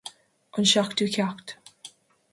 An 0.61 0.67
seachtú 0.71 1.09
ceacht 1.17 1.55